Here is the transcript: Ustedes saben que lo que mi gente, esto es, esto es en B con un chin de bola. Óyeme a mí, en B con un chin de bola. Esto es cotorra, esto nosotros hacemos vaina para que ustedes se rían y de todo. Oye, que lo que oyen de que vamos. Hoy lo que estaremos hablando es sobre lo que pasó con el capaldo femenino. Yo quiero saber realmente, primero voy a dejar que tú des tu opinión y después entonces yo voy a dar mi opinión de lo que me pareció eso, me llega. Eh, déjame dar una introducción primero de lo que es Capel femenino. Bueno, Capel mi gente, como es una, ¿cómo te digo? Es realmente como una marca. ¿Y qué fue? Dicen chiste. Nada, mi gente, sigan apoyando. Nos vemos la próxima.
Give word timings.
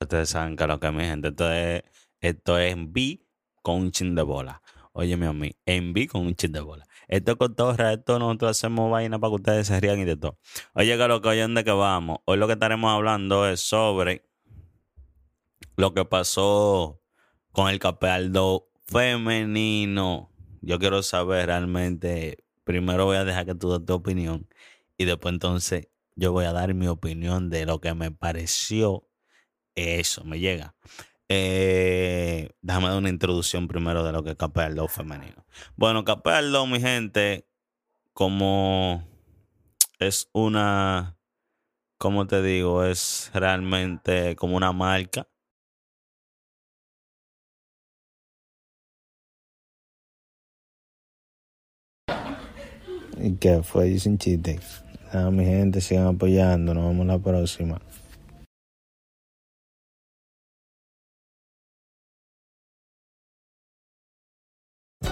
Ustedes 0.00 0.28
saben 0.28 0.56
que 0.56 0.66
lo 0.66 0.78
que 0.80 0.90
mi 0.90 1.04
gente, 1.04 1.28
esto 1.28 1.52
es, 1.52 1.82
esto 2.20 2.58
es 2.58 2.72
en 2.72 2.92
B 2.92 3.26
con 3.62 3.80
un 3.80 3.90
chin 3.90 4.14
de 4.14 4.22
bola. 4.22 4.62
Óyeme 4.92 5.26
a 5.26 5.32
mí, 5.32 5.52
en 5.66 5.92
B 5.92 6.06
con 6.08 6.22
un 6.22 6.34
chin 6.34 6.52
de 6.52 6.60
bola. 6.60 6.86
Esto 7.08 7.32
es 7.32 7.38
cotorra, 7.38 7.92
esto 7.92 8.18
nosotros 8.18 8.52
hacemos 8.52 8.90
vaina 8.90 9.18
para 9.18 9.30
que 9.30 9.34
ustedes 9.36 9.66
se 9.66 9.78
rían 9.80 9.98
y 10.00 10.04
de 10.04 10.16
todo. 10.16 10.38
Oye, 10.74 10.96
que 10.96 11.08
lo 11.08 11.20
que 11.20 11.28
oyen 11.28 11.54
de 11.54 11.64
que 11.64 11.70
vamos. 11.70 12.18
Hoy 12.24 12.38
lo 12.38 12.46
que 12.46 12.54
estaremos 12.54 12.90
hablando 12.90 13.46
es 13.48 13.60
sobre 13.60 14.24
lo 15.76 15.92
que 15.94 16.04
pasó 16.04 17.00
con 17.52 17.68
el 17.68 17.78
capaldo 17.78 18.68
femenino. 18.86 20.30
Yo 20.62 20.78
quiero 20.78 21.02
saber 21.02 21.46
realmente, 21.46 22.44
primero 22.64 23.04
voy 23.04 23.16
a 23.16 23.24
dejar 23.24 23.46
que 23.46 23.54
tú 23.54 23.70
des 23.72 23.84
tu 23.84 23.94
opinión 23.94 24.48
y 24.96 25.04
después 25.04 25.32
entonces 25.32 25.88
yo 26.16 26.32
voy 26.32 26.46
a 26.46 26.52
dar 26.52 26.72
mi 26.74 26.88
opinión 26.88 27.50
de 27.50 27.66
lo 27.66 27.80
que 27.80 27.94
me 27.94 28.10
pareció 28.10 29.05
eso, 29.76 30.24
me 30.24 30.40
llega. 30.40 30.74
Eh, 31.28 32.50
déjame 32.62 32.88
dar 32.88 32.98
una 32.98 33.08
introducción 33.08 33.68
primero 33.68 34.04
de 34.04 34.12
lo 34.12 34.22
que 34.22 34.30
es 34.30 34.36
Capel 34.36 34.76
femenino. 34.88 35.44
Bueno, 35.76 36.04
Capel 36.04 36.52
mi 36.68 36.80
gente, 36.80 37.46
como 38.12 39.06
es 39.98 40.28
una, 40.32 41.18
¿cómo 41.98 42.26
te 42.26 42.42
digo? 42.42 42.84
Es 42.84 43.30
realmente 43.34 44.36
como 44.36 44.56
una 44.56 44.72
marca. 44.72 45.28
¿Y 53.18 53.36
qué 53.36 53.62
fue? 53.62 53.86
Dicen 53.86 54.18
chiste. 54.18 54.60
Nada, 55.12 55.30
mi 55.30 55.44
gente, 55.44 55.80
sigan 55.80 56.06
apoyando. 56.06 56.74
Nos 56.74 56.88
vemos 56.88 57.06
la 57.06 57.18
próxima. 57.18 57.80